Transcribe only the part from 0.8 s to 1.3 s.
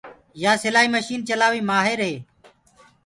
مشن